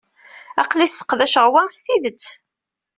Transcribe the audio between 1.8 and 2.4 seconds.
tidet.